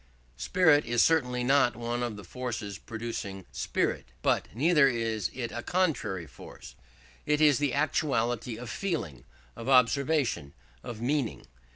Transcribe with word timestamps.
Spirit 0.37 0.83
is 0.83 1.03
certainly 1.03 1.43
not 1.43 1.75
one 1.75 2.01
of 2.01 2.17
the 2.17 2.23
forces 2.23 2.79
producing 2.79 3.45
spirit, 3.51 4.07
but 4.23 4.47
neither 4.55 4.87
is 4.87 5.29
it 5.31 5.51
a 5.51 5.61
contrary 5.61 6.25
force. 6.25 6.73
It 7.27 7.39
is 7.39 7.59
the 7.59 7.75
actuality 7.75 8.57
of 8.57 8.67
feeling, 8.67 9.25
of 9.55 9.69
observation, 9.69 10.53
of 10.81 11.01
meaning. 11.01 11.45